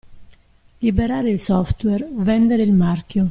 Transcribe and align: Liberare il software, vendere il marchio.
Liberare 0.79 1.29
il 1.29 1.37
software, 1.39 2.09
vendere 2.11 2.63
il 2.63 2.73
marchio. 2.73 3.19